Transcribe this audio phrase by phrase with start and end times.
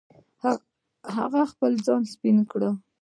[1.15, 2.61] هغه خپل ځان سپین کړ.